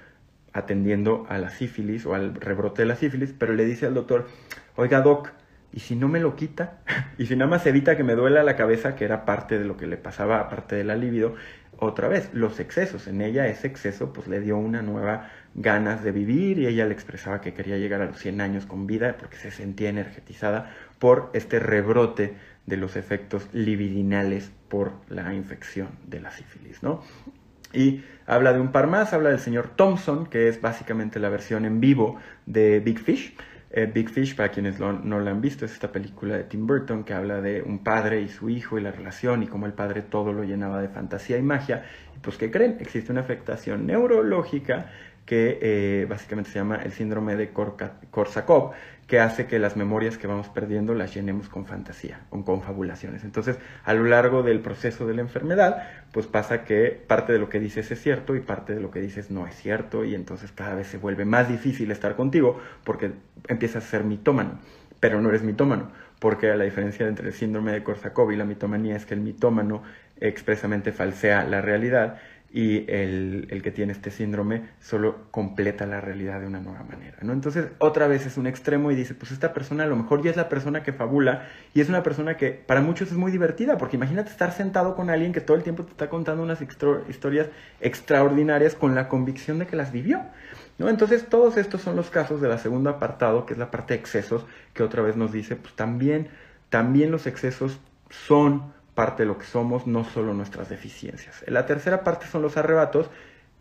[0.54, 4.28] atendiendo a la sífilis o al rebrote de la sífilis, pero le dice al doctor,
[4.76, 5.32] oiga doc,
[5.74, 6.80] y si no me lo quita,
[7.18, 9.78] y si nada más evita que me duela la cabeza, que era parte de lo
[9.78, 11.36] que le pasaba, aparte del alivio,
[11.78, 13.08] otra vez, los excesos.
[13.08, 16.94] En ella ese exceso pues le dio una nueva ganas de vivir y ella le
[16.94, 21.32] expresaba que quería llegar a los 100 años con vida porque se sentía energetizada por
[21.34, 22.36] este rebrote
[22.68, 27.02] de los efectos libidinales por la infección de la sífilis, ¿no?
[27.74, 31.66] Y habla de un par más, habla del señor Thompson, que es básicamente la versión
[31.66, 33.36] en vivo de Big Fish,
[33.74, 37.04] eh, Big Fish, para quienes no la han visto, es esta película de Tim Burton
[37.04, 40.02] que habla de un padre y su hijo y la relación y cómo el padre
[40.02, 41.86] todo lo llenaba de fantasía y magia.
[42.16, 42.78] Y pues, ¿qué creen?
[42.82, 44.92] Existe una afectación neurológica
[45.32, 48.72] que eh, básicamente se llama el síndrome de Korsakov,
[49.08, 53.24] que hace que las memorias que vamos perdiendo las llenemos con fantasía, con confabulaciones.
[53.24, 57.48] Entonces, a lo largo del proceso de la enfermedad, pues pasa que parte de lo
[57.48, 60.52] que dices es cierto y parte de lo que dices no es cierto y entonces
[60.52, 63.14] cada vez se vuelve más difícil estar contigo porque
[63.48, 64.60] empiezas a ser mitómano,
[65.00, 68.98] pero no eres mitómano, porque la diferencia entre el síndrome de Korsakov y la mitomanía
[68.98, 69.82] es que el mitómano
[70.20, 72.18] expresamente falsea la realidad
[72.54, 77.18] y el, el, que tiene este síndrome solo completa la realidad de una nueva manera,
[77.22, 77.32] ¿no?
[77.32, 80.32] Entonces, otra vez es un extremo y dice, pues esta persona a lo mejor ya
[80.32, 83.78] es la persona que fabula y es una persona que para muchos es muy divertida,
[83.78, 87.48] porque imagínate estar sentado con alguien que todo el tiempo te está contando unas historias
[87.80, 90.22] extraordinarias con la convicción de que las vivió,
[90.78, 90.90] ¿no?
[90.90, 94.02] Entonces, todos estos son los casos de la segundo apartado, que es la parte de
[94.02, 96.28] excesos, que otra vez nos dice, pues también,
[96.70, 101.44] también los excesos son parte de lo que somos, no solo nuestras deficiencias.
[101.48, 103.10] La tercera parte son los arrebatos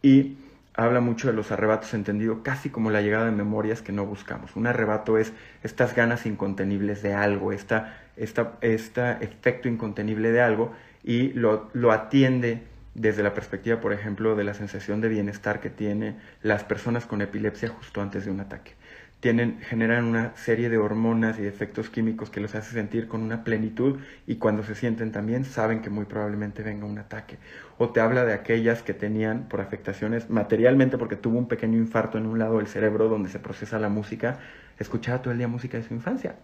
[0.03, 0.37] y
[0.75, 4.55] habla mucho de los arrebatos entendido casi como la llegada de memorias que no buscamos.
[4.55, 10.75] Un arrebato es estas ganas incontenibles de algo, esta, esta, este efecto incontenible de algo
[11.03, 15.71] y lo, lo atiende desde la perspectiva, por ejemplo, de la sensación de bienestar que
[15.71, 18.75] tienen las personas con epilepsia justo antes de un ataque
[19.21, 23.45] tienen, generan una serie de hormonas y efectos químicos que los hace sentir con una
[23.45, 27.39] plenitud y cuando se sienten también saben que muy probablemente venga un ataque.
[27.79, 32.19] O te habla de aquellas que tenían por afectaciones materialmente porque tuvo un pequeño infarto
[32.19, 34.39] en un lado del cerebro donde se procesa la música,
[34.79, 36.37] escuchaba todo el día música de su infancia.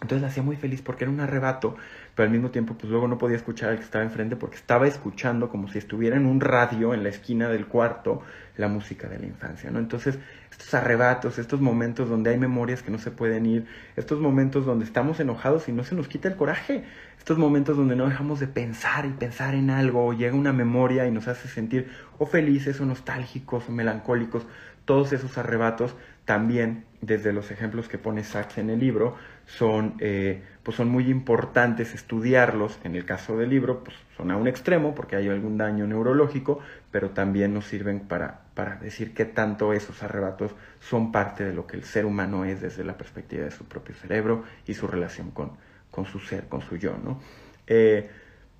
[0.00, 1.76] Entonces la hacía muy feliz porque era un arrebato,
[2.14, 4.86] pero al mismo tiempo pues luego no podía escuchar al que estaba enfrente porque estaba
[4.86, 8.22] escuchando como si estuviera en un radio en la esquina del cuarto
[8.56, 9.78] la música de la infancia, ¿no?
[9.78, 10.18] Entonces
[10.50, 14.84] estos arrebatos, estos momentos donde hay memorias que no se pueden ir, estos momentos donde
[14.84, 16.84] estamos enojados y no se nos quita el coraje,
[17.18, 21.06] estos momentos donde no dejamos de pensar y pensar en algo, o llega una memoria
[21.06, 24.46] y nos hace sentir o felices o nostálgicos o melancólicos,
[24.84, 30.42] todos esos arrebatos también desde los ejemplos que pone Sachs en el libro son, eh,
[30.62, 32.78] pues son muy importantes estudiarlos.
[32.84, 36.60] En el caso del libro, pues son a un extremo porque hay algún daño neurológico,
[36.90, 41.66] pero también nos sirven para, para decir qué tanto esos arrebatos son parte de lo
[41.66, 45.30] que el ser humano es desde la perspectiva de su propio cerebro y su relación
[45.30, 45.52] con,
[45.90, 46.96] con su ser, con su yo.
[47.02, 47.20] ¿no?
[47.66, 48.10] Eh,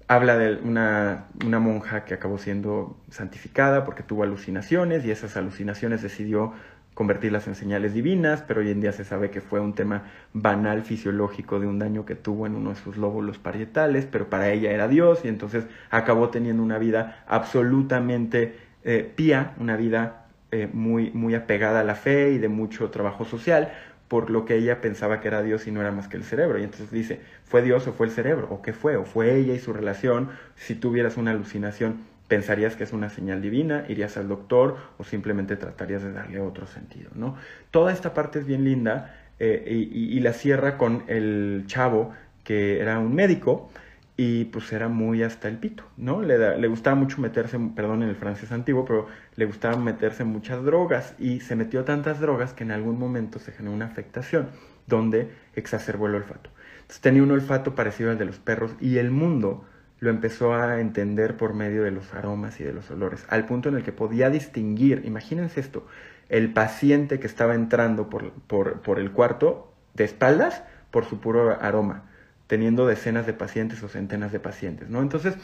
[0.08, 6.02] habla de una, una monja que acabó siendo santificada porque tuvo alucinaciones y esas alucinaciones
[6.02, 6.54] decidió
[6.98, 10.82] convertirlas en señales divinas, pero hoy en día se sabe que fue un tema banal
[10.82, 14.72] fisiológico de un daño que tuvo en uno de sus lóbulos parietales, pero para ella
[14.72, 21.12] era Dios y entonces acabó teniendo una vida absolutamente eh, pía, una vida eh, muy,
[21.12, 23.72] muy apegada a la fe y de mucho trabajo social,
[24.08, 26.58] por lo que ella pensaba que era Dios y no era más que el cerebro.
[26.58, 28.48] Y entonces dice, ¿fue Dios o fue el cerebro?
[28.50, 28.96] ¿O qué fue?
[28.96, 30.30] ¿O fue ella y su relación?
[30.56, 35.56] Si tuvieras una alucinación, pensarías que es una señal divina, irías al doctor o simplemente
[35.56, 37.36] tratarías de darle otro sentido, ¿no?
[37.70, 42.12] Toda esta parte es bien linda eh, y, la cierra con el chavo
[42.44, 43.70] que era un médico
[44.16, 46.22] y pues era muy hasta el pito, ¿no?
[46.22, 51.14] Le, gustaba mucho meterse, perdón en el francés antiguo, pero le gustaba meterse muchas drogas
[51.18, 54.48] y se metió tantas drogas que en algún momento se generó una afectación
[54.86, 56.50] donde exacerbó el olfato.
[56.80, 59.64] Entonces tenía un olfato parecido al de los perros y el mundo
[60.00, 63.68] lo empezó a entender por medio de los aromas y de los olores, al punto
[63.68, 65.86] en el que podía distinguir, imagínense esto,
[66.28, 72.04] el paciente que estaba entrando por, por, el cuarto de espaldas por su puro aroma,
[72.46, 75.02] teniendo decenas de pacientes o centenas de pacientes, ¿no?
[75.02, 75.36] Entonces,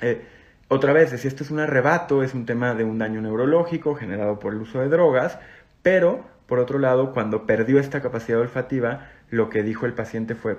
[0.00, 0.26] eh,
[0.68, 4.38] otra vez, si esto es un arrebato, es un tema de un daño neurológico generado
[4.38, 5.38] por el uso de drogas,
[5.82, 10.58] pero, por otro lado, cuando perdió esta capacidad olfativa, lo que dijo el paciente fue,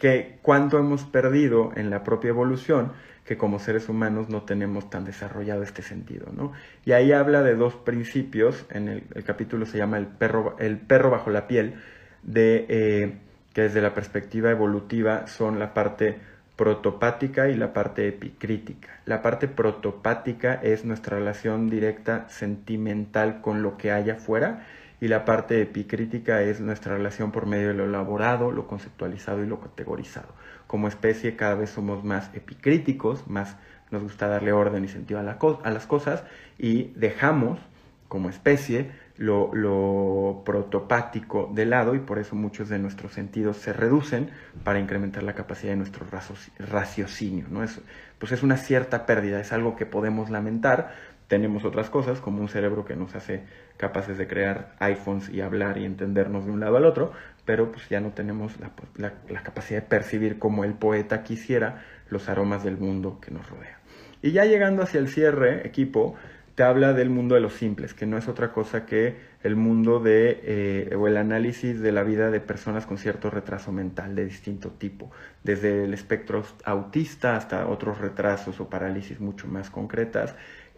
[0.00, 2.92] que cuánto hemos perdido en la propia evolución
[3.24, 6.52] que como seres humanos no tenemos tan desarrollado este sentido, ¿no?
[6.84, 11.10] Y ahí habla de dos principios, en el, capítulo se llama el perro, el perro
[11.10, 11.74] bajo la piel,
[12.22, 13.18] de, eh,
[13.52, 16.18] que desde la perspectiva evolutiva son la parte
[16.56, 19.00] protopática y la parte epicrítica.
[19.04, 24.66] La parte protopática es nuestra relación directa sentimental con lo que hay afuera
[25.00, 29.46] y la parte epicrítica es nuestra relación por medio de lo elaborado, lo conceptualizado y
[29.46, 30.28] lo categorizado.
[30.66, 33.56] Como especie cada vez somos más epicríticos, más
[33.90, 36.22] nos gusta darle orden y sentido a, las cosas
[36.58, 37.58] y dejamos
[38.08, 43.72] como especie lo, lo, protopático de lado y por eso muchos de nuestros sentidos se
[43.72, 44.30] reducen
[44.64, 46.06] para incrementar la capacidad de nuestro
[46.58, 47.46] raciocinio.
[47.50, 47.62] ¿no?
[47.62, 47.80] Es,
[48.18, 50.94] pues es una cierta pérdida, es algo que podemos lamentar,
[51.30, 53.44] tenemos otras cosas, como un cerebro que nos hace
[53.76, 57.12] capaces de crear iPhones y hablar y entendernos de un lado al otro,
[57.44, 58.54] pero pues ya no tenemos
[58.96, 63.78] la, capacidad de percibir como el poeta quisiera los aromas del mundo que nos rodea.
[64.22, 66.16] Y ya llegando hacia el cierre, equipo,
[66.56, 69.14] te habla del mundo de los simples, que no es otra cosa que
[69.44, 73.70] el mundo de, eh, o el análisis de la vida de personas con cierto retraso
[73.70, 75.12] mental de distinto tipo,
[75.44, 80.34] desde el espectro autista hasta otros retrasos o parálisis mucho más concretas,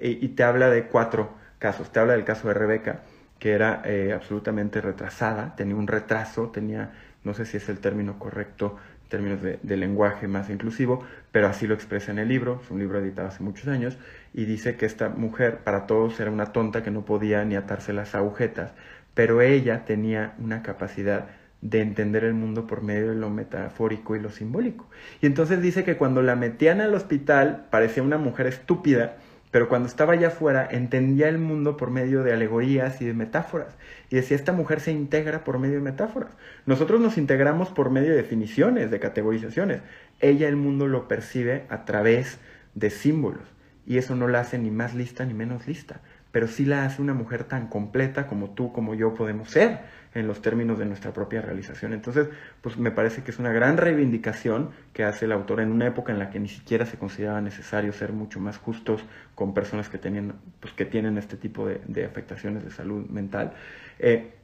[0.08, 1.90] y te habla de cuatro casos.
[1.92, 3.02] Te habla del caso de Rebeca,
[3.42, 6.92] que era eh, absolutamente retrasada, tenía un retraso, tenía,
[7.24, 11.66] no sé si es el término correcto, en términos de, lenguaje más inclusivo, pero así
[11.66, 13.98] lo expresa en el libro, es un libro editado hace muchos años,
[14.32, 17.92] y dice que esta mujer para todos era una tonta que no podía ni atarse
[17.92, 18.70] las agujetas,
[19.14, 21.26] pero ella tenía una capacidad
[21.62, 24.88] de entender el mundo por medio de lo metafórico y lo simbólico.
[25.20, 29.16] Y entonces dice que cuando la metían al hospital parecía una mujer estúpida,
[29.52, 33.76] pero cuando estaba allá afuera entendía el mundo por medio de alegorías y de metáforas.
[34.08, 36.30] Y decía, esta mujer se integra por medio de metáforas.
[36.64, 39.82] Nosotros nos integramos por medio de definiciones, de categorizaciones.
[40.20, 42.38] Ella el mundo lo percibe a través
[42.74, 43.44] de símbolos.
[43.86, 47.02] Y eso no la hace ni más lista ni menos lista, pero sí la hace
[47.02, 49.80] una mujer tan completa como tú, como yo podemos ser
[50.14, 51.92] en los términos de nuestra propia realización.
[51.92, 52.28] Entonces,
[52.60, 56.12] pues me parece que es una gran reivindicación que hace el autor en una época
[56.12, 59.98] en la que ni siquiera se consideraba necesario ser mucho más justos con personas que,
[59.98, 63.54] tenían, pues, que tienen este tipo de, afectaciones de salud mental.
[63.98, 64.34] Eh,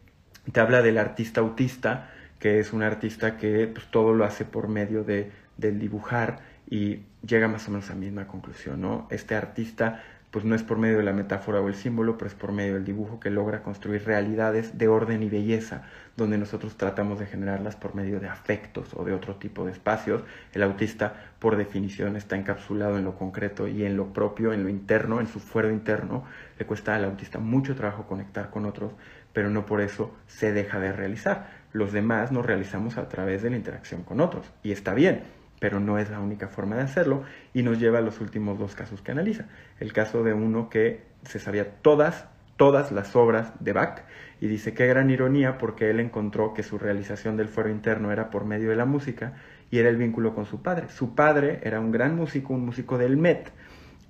[0.51, 4.69] te habla del artista autista, que es un artista que pues, todo lo hace por
[4.69, 6.39] medio de, del dibujar
[6.71, 9.07] y llega más o menos a la misma conclusión, ¿no?
[9.11, 12.35] Este artista pues no es por medio de la metáfora o el símbolo, pero es
[12.35, 15.85] por medio del dibujo que logra construir realidades de orden y belleza,
[16.17, 20.23] donde nosotros tratamos de generarlas por medio de afectos o de otro tipo de espacios.
[20.53, 24.69] El autista, por definición, está encapsulado en lo concreto y en lo propio, en lo
[24.69, 26.25] interno, en su fuero interno.
[26.59, 28.93] Le cuesta al autista mucho trabajo conectar con otros,
[29.33, 31.59] pero no por eso se deja de realizar.
[31.73, 35.81] Los demás nos realizamos a través de la interacción con otros, y está bien pero
[35.81, 39.03] no es la única forma de hacerlo y nos lleva a los últimos dos casos
[39.03, 39.47] que analiza.
[39.81, 44.03] El caso de uno que se sabía todas, todas las obras de Bach
[44.41, 48.31] y dice qué gran ironía porque él encontró que su realización del fuero interno era
[48.31, 49.35] por medio de la música
[49.71, 50.89] y era el vínculo con su padre.
[50.89, 53.53] Su padre era un gran músico, un músico del Met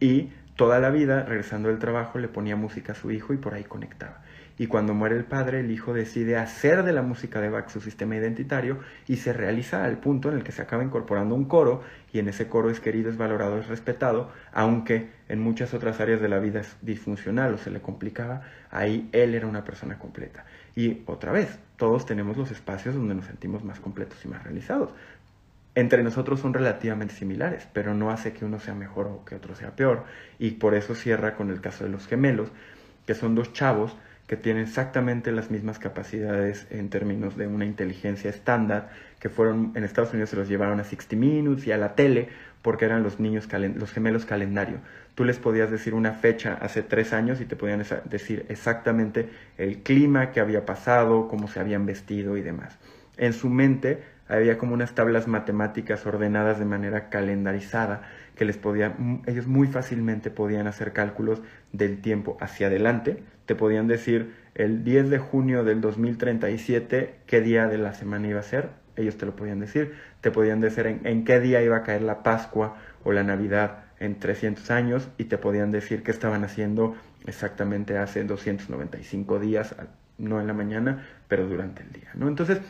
[0.00, 3.54] y toda la vida, regresando del trabajo, le ponía música a su hijo y por
[3.54, 4.22] ahí conectaba
[4.58, 7.80] y cuando muere el padre, el hijo decide hacer de la música de Bach su
[7.80, 11.82] sistema identitario y se realiza al punto en el que se acaba incorporando un coro
[12.12, 16.20] y en ese coro es querido, es valorado, es respetado, aunque en muchas otras áreas
[16.20, 20.44] de la vida es disfuncional o se le complicaba, ahí él era una persona completa.
[20.74, 24.90] Y otra vez, todos tenemos los espacios donde nos sentimos más completos y más realizados.
[25.76, 29.54] Entre nosotros son relativamente similares, pero no hace que uno sea mejor o que otro
[29.54, 30.04] sea peor.
[30.40, 32.48] Y por eso cierra con el caso de los gemelos,
[33.06, 33.96] que son dos chavos
[34.28, 39.84] que tienen exactamente las mismas capacidades en términos de una inteligencia estándar, que fueron en
[39.84, 42.28] Estados Unidos se los llevaron a 60 Minutes y a la tele
[42.60, 44.78] porque eran los niños, los gemelos calendario.
[45.14, 49.78] Tú les podías decir una fecha hace tres años y te podían decir exactamente el
[49.78, 52.78] clima que había pasado, cómo se habían vestido y demás.
[53.16, 58.02] En su mente había como unas tablas matemáticas ordenadas de manera calendarizada
[58.38, 63.22] que les podía, ellos muy fácilmente podían hacer cálculos del tiempo hacia adelante.
[63.46, 68.40] Te podían decir el 10 de junio del 2037 qué día de la semana iba
[68.40, 71.78] a ser, ellos te lo podían decir, te podían decir en, en qué día iba
[71.78, 76.12] a caer la Pascua o la Navidad en 300 años y te podían decir qué
[76.12, 76.94] estaban haciendo
[77.26, 79.74] exactamente hace 295 días,
[80.16, 82.28] no en la mañana, pero durante el día, ¿no?
[82.28, 82.60] Entonces,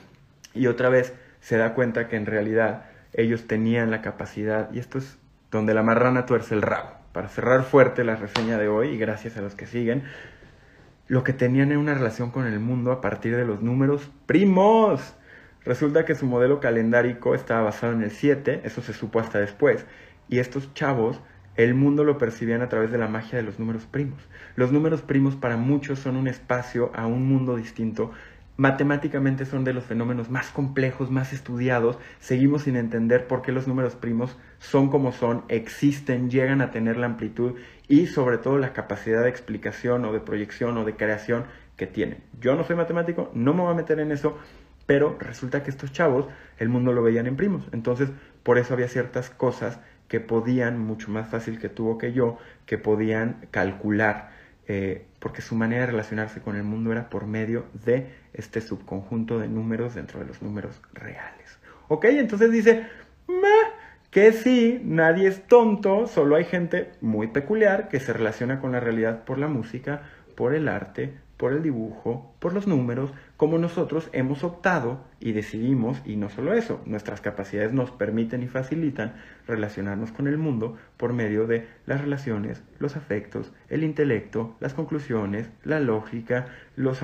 [0.54, 4.98] y otra vez se da cuenta que en realidad ellos tenían la capacidad, y esto
[4.98, 5.17] es
[5.50, 9.36] donde la marrana tuerce el rabo, para cerrar fuerte la reseña de hoy, y gracias
[9.36, 10.04] a los que siguen,
[11.06, 15.14] lo que tenían era una relación con el mundo a partir de los números primos.
[15.64, 19.86] Resulta que su modelo calendárico estaba basado en el 7, eso se supo hasta después,
[20.28, 21.20] y estos chavos
[21.58, 24.22] el mundo lo percibían a través de la magia de los números primos.
[24.54, 28.12] Los números primos para muchos son un espacio a un mundo distinto
[28.58, 31.96] matemáticamente son de los fenómenos más complejos, más estudiados.
[32.18, 36.96] Seguimos sin entender por qué los números primos son como son, existen, llegan a tener
[36.96, 37.54] la amplitud
[37.86, 41.44] y sobre todo la capacidad de explicación o de proyección o de creación
[41.76, 42.18] que tienen.
[42.40, 44.36] Yo no soy matemático, no me voy a meter en eso,
[44.86, 46.26] pero resulta que estos chavos
[46.58, 47.62] el mundo lo veían en primos.
[47.70, 48.10] Entonces,
[48.42, 49.78] por eso había ciertas cosas
[50.08, 54.30] que podían, mucho más fácil que tú o que yo, que podían calcular
[54.66, 59.38] eh, porque su manera de relacionarse con el mundo era por medio de este subconjunto
[59.38, 61.58] de números dentro de los números reales.
[61.88, 62.04] ¿Ok?
[62.04, 62.86] Entonces dice,
[64.10, 68.80] que sí, nadie es tonto, solo hay gente muy peculiar que se relaciona con la
[68.80, 70.02] realidad por la música,
[70.34, 76.02] por el arte, por el dibujo, por los números, como nosotros hemos optado y decidimos,
[76.04, 79.14] y no solo eso, nuestras capacidades nos permiten y facilitan
[79.46, 85.48] relacionarnos con el mundo por medio de las relaciones, los afectos, el intelecto, las conclusiones,
[85.62, 87.00] la lógica, los,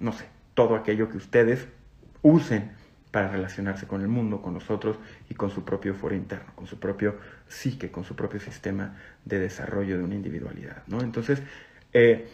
[0.00, 1.68] no sé, todo aquello que ustedes
[2.22, 2.72] usen
[3.12, 4.98] para relacionarse con el mundo, con nosotros
[5.28, 7.14] y con su propio foro interno, con su propio
[7.46, 11.00] psique, con su propio sistema de desarrollo de una individualidad, ¿no?
[11.00, 11.40] Entonces,
[11.92, 12.28] eh,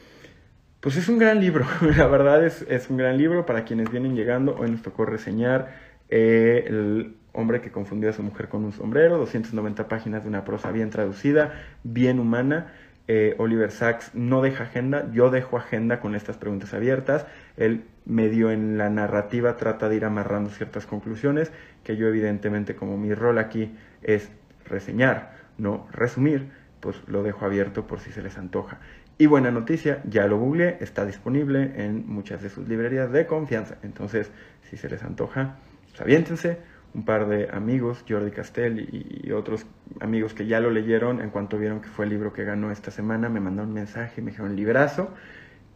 [0.86, 1.66] pues es un gran libro,
[1.96, 4.54] la verdad es, es, un gran libro para quienes vienen llegando.
[4.54, 5.74] Hoy nos tocó reseñar
[6.10, 10.44] eh, El hombre que confundió a su mujer con un sombrero, 290 páginas de una
[10.44, 12.72] prosa bien traducida, bien humana.
[13.08, 17.26] Eh, Oliver Sacks no deja agenda, yo dejo agenda con estas preguntas abiertas.
[17.56, 21.50] Él medio en la narrativa trata de ir amarrando ciertas conclusiones,
[21.82, 23.74] que yo evidentemente como mi rol aquí
[24.04, 24.30] es
[24.64, 28.78] reseñar, no resumir, pues lo dejo abierto por si se les antoja.
[29.18, 33.78] Y buena noticia, ya lo googleé, está disponible en muchas de sus librerías de confianza.
[33.82, 34.30] Entonces,
[34.68, 35.56] si se les antoja,
[35.88, 36.58] pues aviéntense.
[36.92, 39.66] Un par de amigos, Jordi Castell y, otros
[40.00, 42.90] amigos que ya lo leyeron, en cuanto vieron que fue el libro que ganó esta
[42.90, 45.10] semana, me mandaron un mensaje, me dijeron librazo,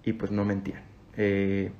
[0.02, 0.80] y pues no mentían.
[1.16, 1.72] Eh,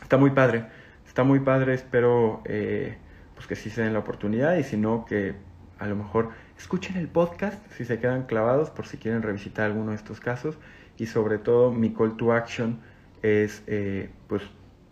[0.00, 0.66] está muy padre,
[1.06, 2.96] está muy padre, espero eh,
[3.34, 5.34] pues que sí se den la oportunidad y si no, que
[5.78, 9.90] a lo mejor escuchen el podcast si se quedan clavados por si quieren revisitar alguno
[9.90, 10.56] de estos casos
[10.98, 12.80] y sobre todo mi call to action
[13.22, 14.42] es eh, pues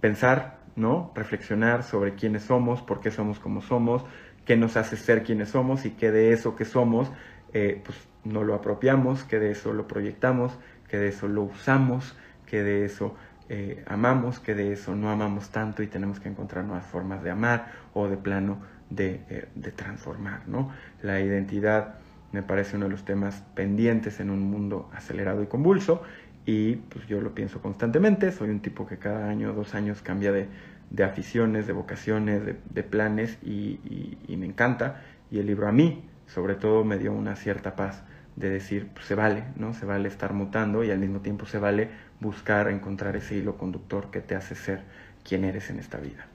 [0.00, 1.12] pensar, ¿no?
[1.14, 4.04] Reflexionar sobre quiénes somos, por qué somos como somos,
[4.44, 7.10] qué nos hace ser quienes somos y qué de eso que somos
[7.52, 10.52] eh, pues no lo apropiamos, que de eso lo proyectamos,
[10.88, 13.14] que de eso lo usamos, que de eso
[13.48, 17.30] eh, amamos, que de eso no amamos tanto y tenemos que encontrar nuevas formas de
[17.30, 20.72] amar o de plano de, de transformar, ¿no?
[21.02, 21.94] La identidad
[22.32, 26.02] me parece uno de los temas pendientes en un mundo acelerado y convulso
[26.46, 30.32] y pues yo lo pienso constantemente, soy un tipo que cada año dos años cambia
[30.32, 30.48] de,
[30.90, 36.04] de aficiones, de vocaciones, de, planes y, y, me encanta y el libro a mí
[36.26, 38.02] sobre todo me dio una cierta paz
[38.36, 39.74] de decir pues, se vale, ¿no?
[39.74, 44.10] Se vale estar mutando y al mismo tiempo se vale buscar encontrar ese hilo conductor
[44.10, 44.82] que te hace ser
[45.24, 46.26] quien eres en esta vida.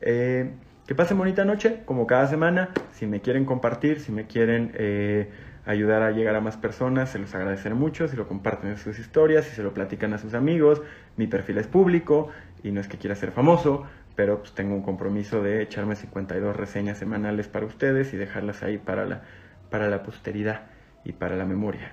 [0.00, 0.50] Eh,
[0.92, 2.68] que pasen bonita noche, como cada semana.
[2.92, 5.30] Si me quieren compartir, si me quieren eh,
[5.64, 8.08] ayudar a llegar a más personas, se los agradeceré mucho.
[8.08, 10.82] Si lo comparten en sus historias, si se lo platican a sus amigos.
[11.16, 12.28] Mi perfil es público
[12.62, 13.86] y no es que quiera ser famoso,
[14.16, 18.76] pero pues tengo un compromiso de echarme 52 reseñas semanales para ustedes y dejarlas ahí
[18.76, 19.22] para la,
[19.70, 20.66] para la posteridad
[21.04, 21.92] y para la memoria.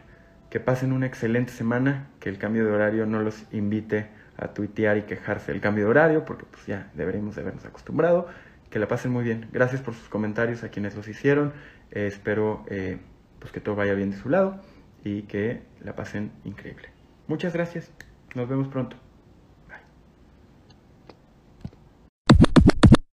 [0.49, 4.97] Que pasen una excelente semana, que el cambio de horario no los invite a tuitear
[4.97, 8.27] y quejarse del cambio de horario, porque pues ya deberíamos de habernos acostumbrado
[8.69, 9.47] que la pasen muy bien.
[9.51, 11.53] Gracias por sus comentarios a quienes los hicieron.
[11.91, 12.97] Eh, espero eh,
[13.39, 14.61] pues que todo vaya bien de su lado
[15.03, 16.89] y que la pasen increíble.
[17.27, 17.91] Muchas gracias.
[18.35, 19.08] Nos vemos pronto.